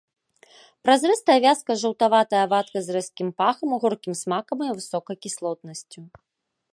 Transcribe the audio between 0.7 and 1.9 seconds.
Празрыстая вязкая